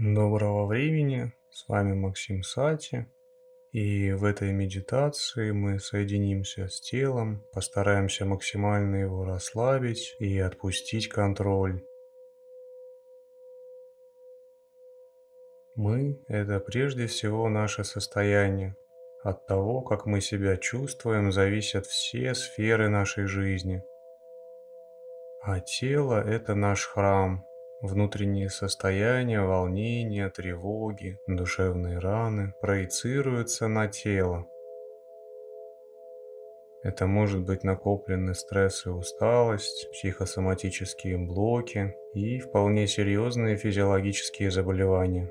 [0.00, 3.08] Доброго времени, с вами Максим Сати.
[3.72, 11.84] И в этой медитации мы соединимся с телом, постараемся максимально его расслабить и отпустить контроль.
[15.74, 18.76] Мы– это прежде всего наше состояние.
[19.24, 23.82] От того, как мы себя чувствуем, зависят все сферы нашей жизни.
[25.42, 27.44] А тело– это наш храм,
[27.80, 34.48] Внутренние состояния, волнения, тревоги, душевные раны проецируются на тело.
[36.82, 45.30] Это может быть накопленный стресс и усталость, психосоматические блоки и вполне серьезные физиологические заболевания.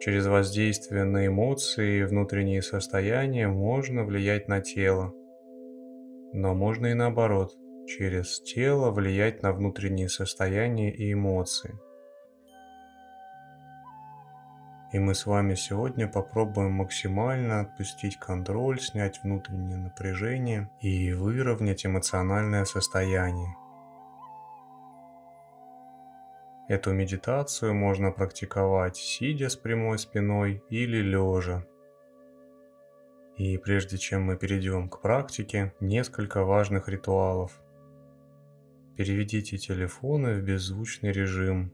[0.00, 5.12] Через воздействие на эмоции и внутренние состояния можно влиять на тело.
[6.32, 7.52] Но можно и наоборот–
[7.98, 11.78] через тело влиять на внутренние состояния и эмоции.
[14.92, 22.64] И мы с вами сегодня попробуем максимально отпустить контроль, снять внутреннее напряжение и выровнять эмоциональное
[22.66, 23.56] состояние.
[26.68, 31.64] Эту медитацию можно практиковать сидя с прямой спиной или лежа.
[33.36, 37.61] И прежде чем мы перейдем к практике, несколько важных ритуалов.
[39.02, 41.72] Переведите телефоны в беззвучный режим.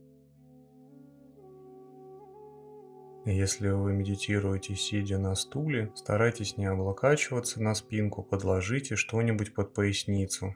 [3.26, 10.54] Если вы медитируете сидя на стуле, старайтесь не облокачиваться на спинку, подложите что-нибудь под поясницу.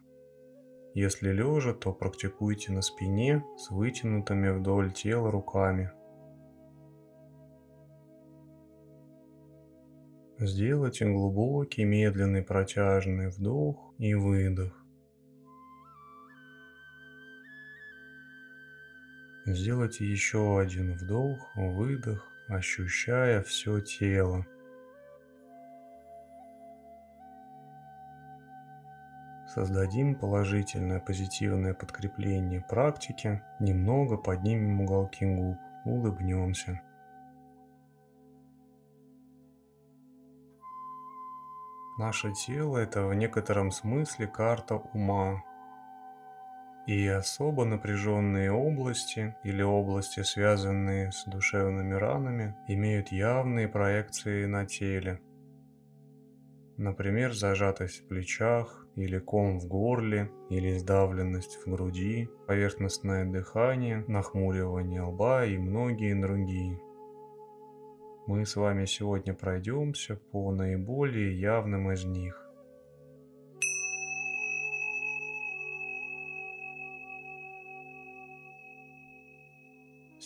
[0.94, 5.90] Если лежа, то практикуйте на спине с вытянутыми вдоль тела руками.
[10.38, 14.81] Сделайте глубокий, медленный, протяжный вдох и выдох.
[19.44, 24.46] Сделайте еще один вдох, выдох, ощущая все тело.
[29.48, 36.80] Создадим положительное позитивное подкрепление практики, немного поднимем уголки губ, улыбнемся.
[41.98, 45.42] Наше тело– это в некотором смысле карта ума,
[46.86, 55.20] и особо напряженные области или области, связанные с душевными ранами, имеют явные проекции на теле.
[56.76, 65.02] Например, зажатость в плечах, или ком в горле, или сдавленность в груди, поверхностное дыхание, нахмуривание
[65.02, 66.80] лба и многие другие.
[68.26, 72.41] Мы с вами сегодня пройдемся по наиболее явным из них.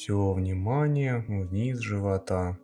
[0.07, 2.57] Все внимание вниз живота.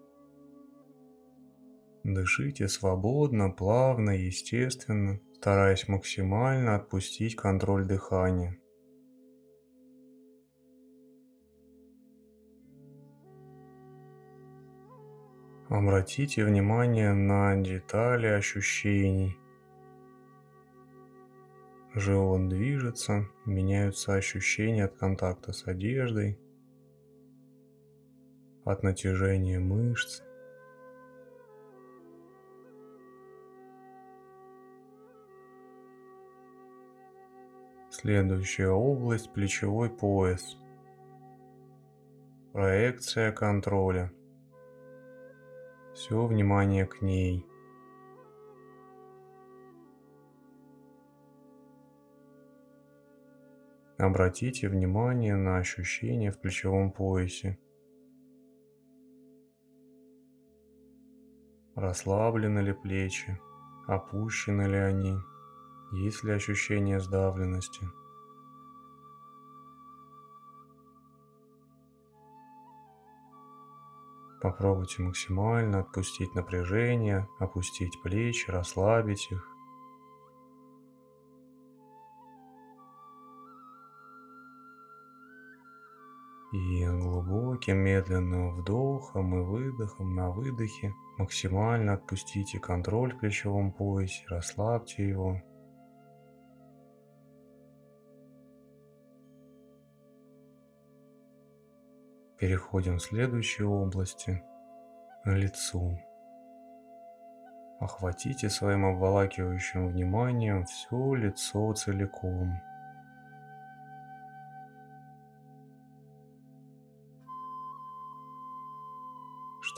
[2.04, 8.60] Дышите свободно, плавно, естественно, стараясь максимально отпустить контроль дыхания.
[15.68, 19.36] Обратите внимание на детали ощущений.
[21.92, 26.38] Живот движется, меняются ощущения от контакта с одеждой,
[28.64, 30.22] от натяжения мышц.
[37.90, 40.56] Следующая область– плечевой пояс.
[42.52, 44.12] Проекция контроля.
[45.94, 47.46] Все внимание к ней.
[53.98, 57.58] Обратите внимание на ощущения в плечевом поясе.
[61.74, 63.40] Расслаблены ли плечи?
[63.86, 65.18] Опущены ли они?
[65.92, 67.88] Есть ли ощущение сдавленности?
[74.42, 79.51] Попробуйте максимально отпустить напряжение, опустить плечи, расслабить их.
[86.52, 95.08] И глубоким медленным вдохом и выдохом на выдохе максимально отпустите контроль в плечевом поясе, расслабьте
[95.08, 95.40] его.
[102.38, 104.42] Переходим в следующие области,
[105.24, 105.98] лицу.
[107.80, 112.60] Охватите своим обволакивающим вниманием все лицо целиком.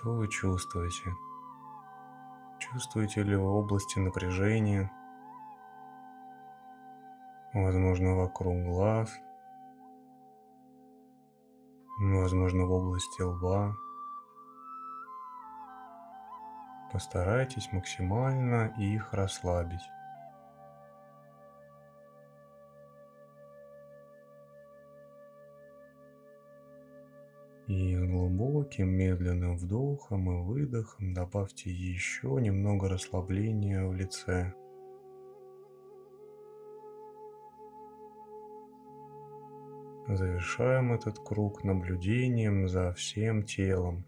[0.04, 1.16] Что вы чувствуете?
[2.58, 4.92] Чувствуете ли вы области напряжения?
[7.54, 9.10] Возможно, вокруг глаз.
[11.98, 13.74] Возможно, в области лба.
[16.92, 19.88] Постарайтесь максимально их расслабить.
[28.64, 34.54] Глубоким медленным вдохом и выдохом добавьте еще немного расслабления в лице.
[40.08, 44.06] Завершаем этот круг наблюдением за всем телом.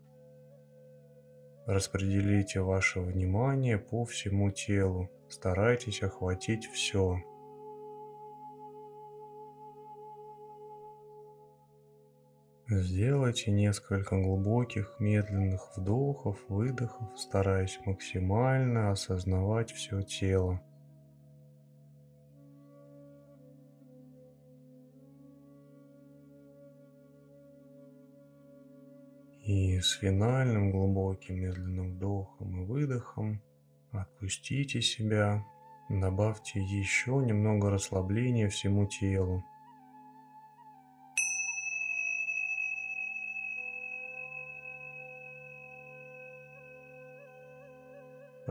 [1.67, 5.11] Распределите ваше внимание по всему телу.
[5.29, 7.23] Старайтесь охватить все.
[12.69, 20.61] Сделайте несколько глубоких медленных вдохов, выдохов, стараясь максимально осознавать все тело.
[29.45, 33.41] И с финальным глубоким медленным вдохом и выдохом
[33.93, 35.45] отпустите себя,
[35.89, 39.45] добавьте еще немного расслабления всему телу.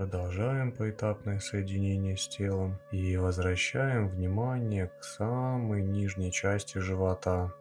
[0.05, 7.51] Продолжаем поэтапное соединение с телом и возвращаем внимание к самой нижней части живота.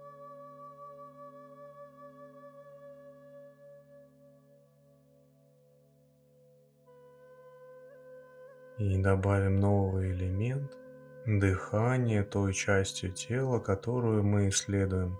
[8.76, 10.70] И добавим новый элемент–
[11.24, 15.18] дыхание той частью тела, которую мы исследуем.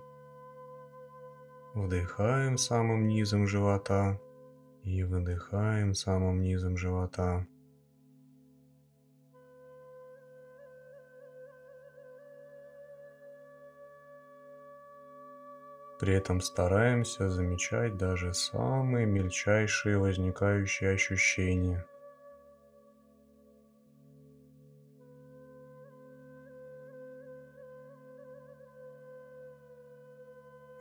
[1.73, 4.19] Вдыхаем самым низом живота
[4.85, 7.45] и выдыхаем самым низом живота.
[15.99, 21.85] При этом стараемся замечать даже самые мельчайшие возникающие ощущения–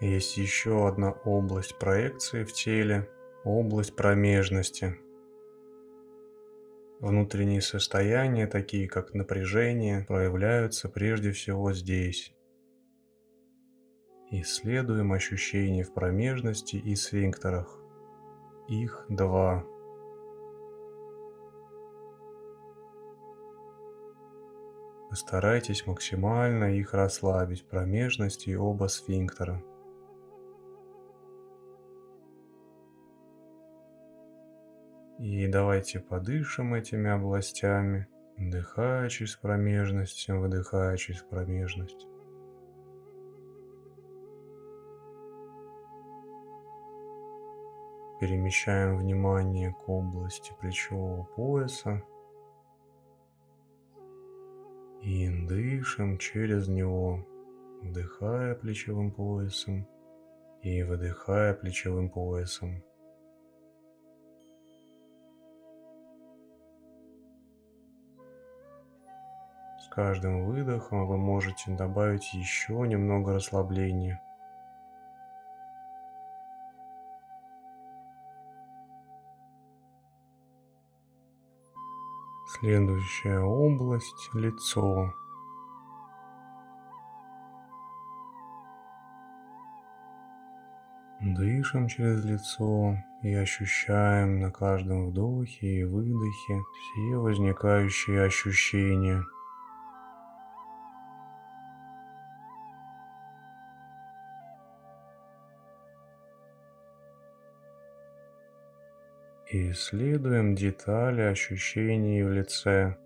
[0.04, 3.08] Есть еще одна область проекции в теле,
[3.44, 4.96] область промежности.
[7.00, 12.34] Внутренние состояния, такие как напряжение, проявляются прежде всего здесь.
[14.30, 17.78] Исследуем ощущения в промежности и сфинктерах.
[18.68, 19.64] Их два.
[25.10, 29.62] Постарайтесь максимально их расслабить, промежность и оба сфинктера.
[35.24, 38.06] И давайте подышим этими областями,
[38.36, 42.06] вдыхая через промежность, выдыхая через промежность.
[48.20, 52.02] Перемещаем внимание к области плечевого пояса.
[55.00, 57.26] И дышим через него,
[57.80, 59.88] вдыхая плечевым поясом
[60.60, 62.84] и выдыхая плечевым поясом.
[69.94, 74.20] Каждым выдохом вы можете добавить еще немного расслабления.
[82.58, 85.12] Следующая область– лицо.
[91.20, 99.24] Дышим через лицо и ощущаем на каждом вдохе и выдохе все возникающие ощущения–
[109.54, 112.96] и исследуем детали ощущений в лице.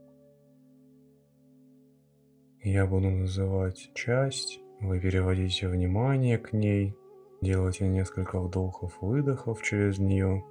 [2.62, 6.96] Я буду называть часть, вы переводите внимание к ней,
[7.42, 10.42] делайте несколько вдохов-выдохов через нее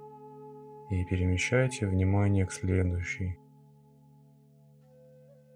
[0.88, 3.36] и перемещайте внимание к следующей.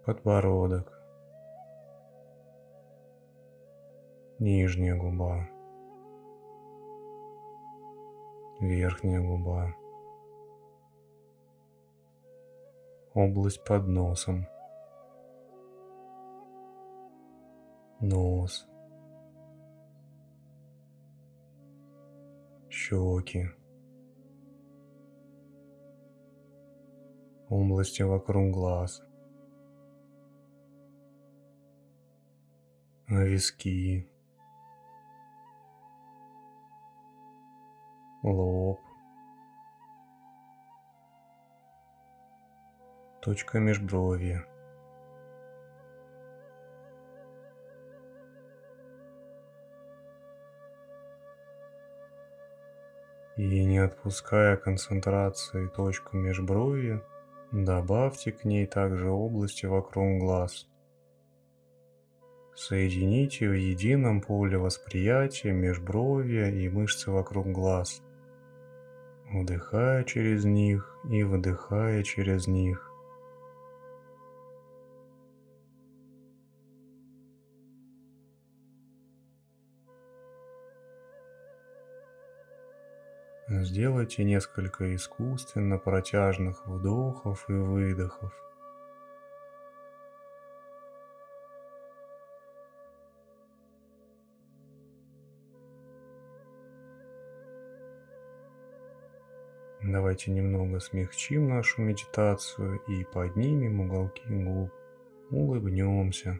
[0.05, 0.91] Подбородок.
[4.39, 5.47] Нижняя губа.
[8.59, 9.73] Верхняя губа.
[13.13, 14.47] область под носом.
[17.99, 18.67] Нос.
[22.69, 23.49] Щеки.
[27.49, 29.03] Области вокруг глаз.
[33.07, 34.09] Виски.
[38.23, 38.79] Лоб.
[43.23, 44.45] Точка межбровья.
[53.37, 57.01] И не отпуская концентрации точку межбровья,
[57.53, 60.67] добавьте к ней также области вокруг глаз.
[62.53, 68.03] Соедините в едином поле восприятия межбровья и мышцы вокруг глаз,
[69.31, 72.92] вдыхая через них и выдыхая через них.
[83.63, 88.33] Сделайте несколько искусственно протяжных вдохов и выдохов.
[99.81, 104.73] Давайте немного смягчим нашу медитацию и поднимем уголки губ,
[105.31, 106.37] улыбнемся.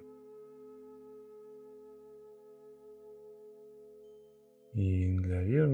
[4.74, 5.33] И для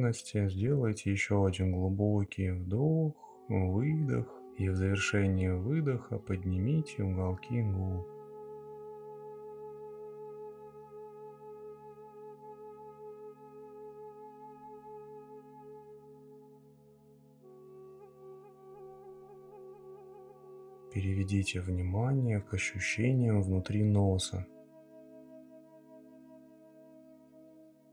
[0.09, 3.13] верности сделайте еще один глубокий вдох,
[3.47, 4.27] выдох.
[4.57, 8.05] И в завершении выдоха поднимите уголки губ.
[20.93, 24.45] Переведите внимание к ощущениям внутри носа.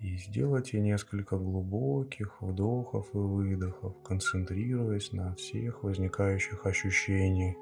[0.00, 7.56] И сделайте несколько глубоких вдохов и выдохов, концентрируясь на всех возникающих ощущениях.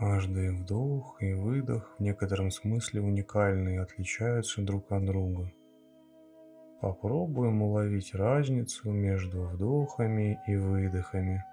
[0.00, 5.52] Каждый вдох и выдох в некотором смысле уникальны и отличаются друг от друга.
[6.80, 11.44] Попробуем уловить разницу между вдохами и выдохами.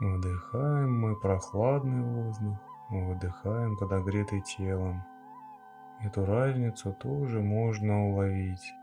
[0.00, 2.58] Вдыхаем мы прохладный воздух,
[2.90, 5.04] выдыхаем подогретый телом.
[6.02, 8.74] Эту разницу тоже можно уловить.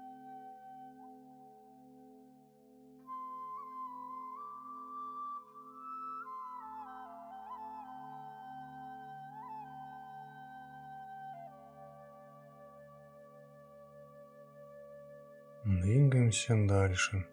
[16.48, 17.26] Двигаемся дальше.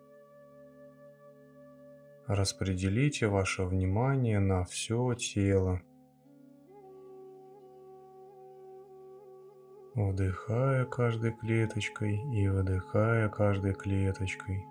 [2.26, 5.80] Распределите ваше внимание на все тело.
[9.94, 14.64] Вдыхая каждой клеточкой и выдыхая каждой клеточкой.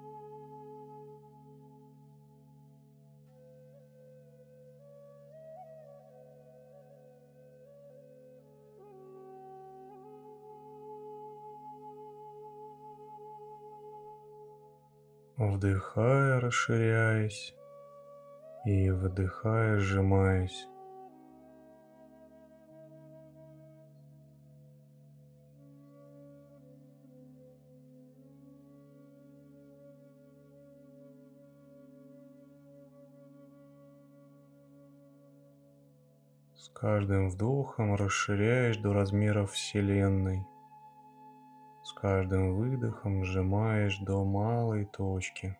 [15.39, 17.55] Вдыхая, расширяясь,
[18.65, 20.67] и выдыхая, сжимаясь.
[36.53, 40.46] С каждым вдохом расширяешь до размеров Вселенной.
[42.01, 45.57] Каждым выдохом сжимаешь до малой точки.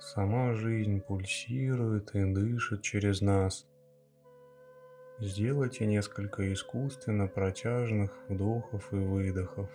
[0.00, 3.68] Сама жизнь пульсирует и дышит через нас.
[5.20, 9.70] Сделайте несколько искусственно протяжных вдохов и выдохов.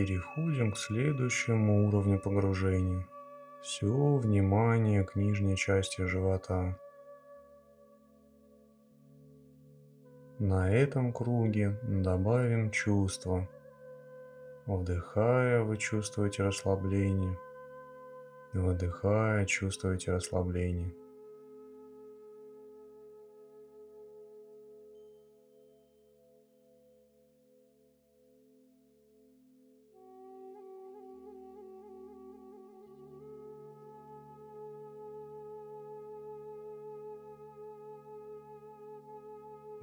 [0.00, 3.06] Переходим к следующему уровню погружения.
[3.60, 6.78] Все внимание к нижней части живота.
[10.38, 13.46] На этом круге добавим чувство.
[14.64, 17.38] Вдыхая, вы чувствуете расслабление.
[18.54, 20.94] Выдыхая, чувствуете расслабление.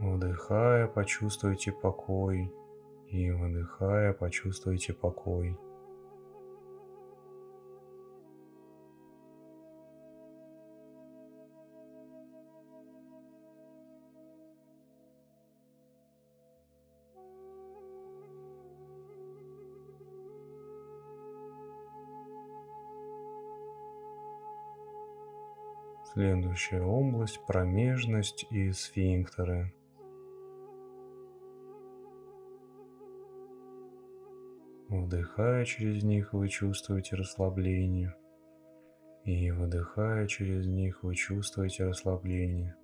[0.08, 2.50] Вдыхая, почувствуйте покой.
[3.10, 5.58] И выдыхая, почувствуйте покой.
[26.14, 29.74] Следующая область– промежность и сфинктеры.
[35.08, 38.14] Вдыхая через них, вы чувствуете расслабление.
[39.24, 42.76] И выдыхая через них, вы чувствуете расслабление.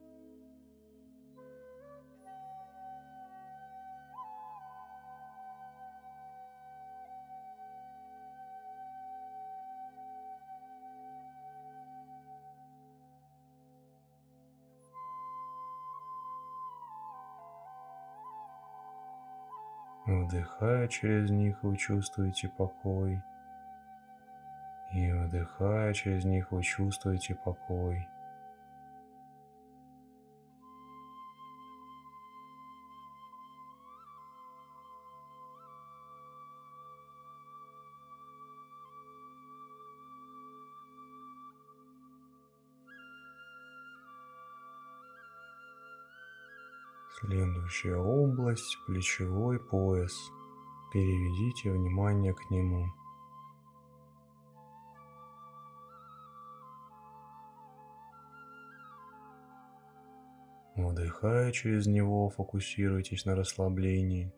[20.34, 23.22] Вдыхая через них, вы чувствуете покой.
[24.92, 28.08] И выдыхая через них, вы чувствуете покой.
[47.20, 50.32] Следующая область– плечевой пояс.
[50.92, 52.88] Переведите внимание к нему.
[60.76, 64.34] Вдыхая через него, фокусируйтесь на расслаблении.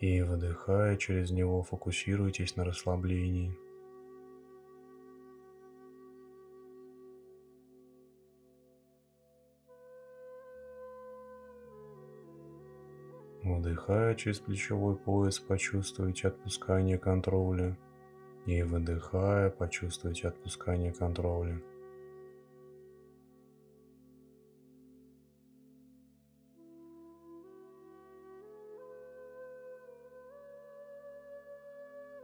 [0.00, 3.56] И выдыхая через него, фокусируйтесь на расслаблении.
[13.64, 17.78] Вдыхая через плечевой пояс, почувствуйте отпускание контроля.
[18.44, 21.62] И выдыхая, почувствуйте отпускание контроля.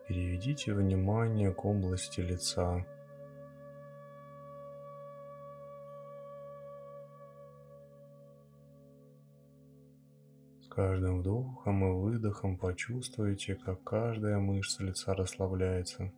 [0.07, 2.85] Переведите внимание к области лица.
[10.71, 16.13] Каждым вдохом и выдохом почувствуйте, как каждая мышца лица расслабляется.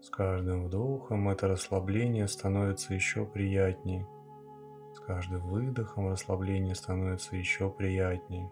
[0.00, 4.06] С каждым вдохом это расслабление становится еще приятнее.
[4.94, 8.50] С каждым выдохом расслабление становится еще приятнее.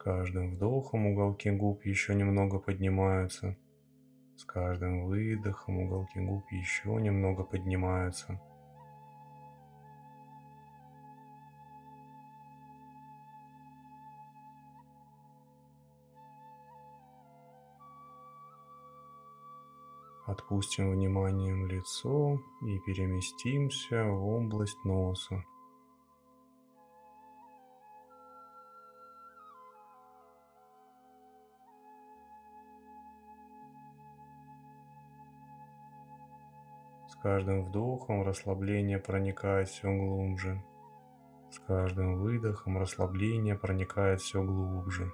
[0.00, 3.54] Каждым вдохом уголки губ еще немного поднимаются.
[4.36, 8.40] С каждым выдохом уголки губ еще немного поднимаются.
[20.26, 25.44] Отпустим вниманием лицо и переместимся в область носа.
[37.22, 40.62] Каждым вдохом расслабление проникает все глубже.
[41.50, 45.12] С каждым выдохом расслабление проникает все глубже.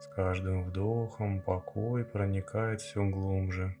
[0.00, 3.76] С каждым вдохом покой проникает все глубже.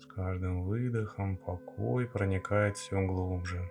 [0.00, 3.70] С каждым выдохом покой проникает все глубже.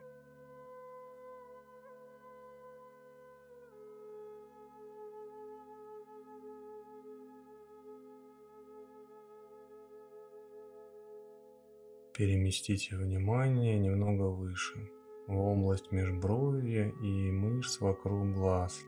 [12.15, 14.87] Переместите внимание немного выше,
[15.25, 18.79] в область межбровья и мышц вокруг глаз.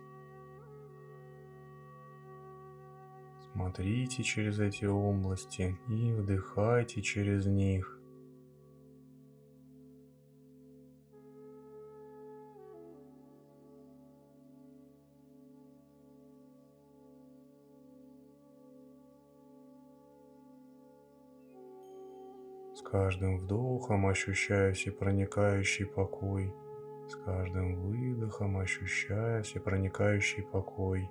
[3.52, 7.95] Смотрите через эти области и вдыхайте через них.
[22.86, 26.54] Каждым вдохом ощущая всепроникающий покой.
[27.10, 31.10] С каждым выдохом ощущая всепроникающий покой.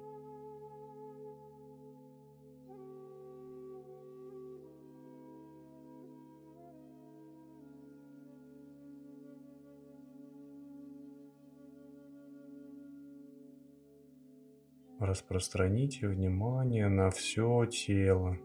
[14.98, 18.38] Распространите внимание на все тело.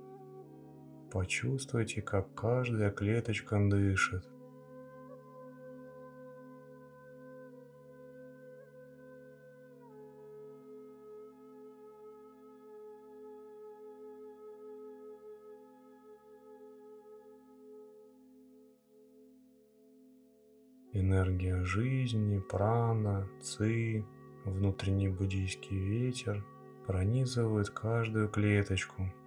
[1.12, 4.24] Почувствуйте, как каждая клеточка дышит.
[20.93, 24.06] Энергия жизни, прана, ци,
[24.45, 26.45] внутренний буддийский ветер
[26.86, 29.12] пронизывает каждую клеточку–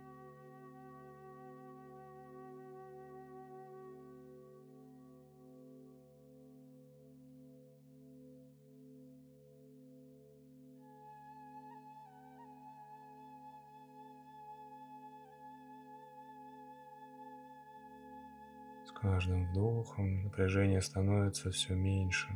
[19.02, 22.28] каждым вдохом напряжение становится все меньше.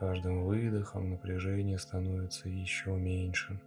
[0.00, 3.60] каждым выдохом напряжение становится еще меньше.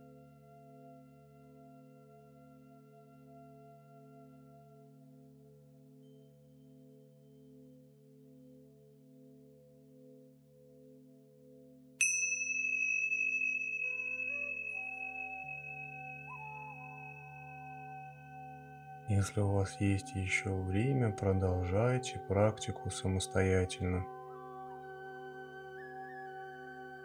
[19.13, 24.07] Если у вас есть еще время, продолжайте практику самостоятельно.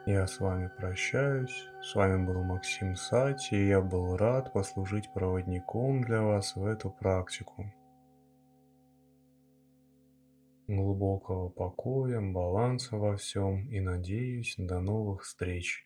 [0.06, 1.66] Я с вами прощаюсь.
[1.82, 6.90] С вами был Максим Сати, и я был рад послужить проводником для вас в эту
[6.90, 7.74] практику.
[10.68, 15.85] Глубокого покоя, баланса во всем и надеюсь до новых встреч.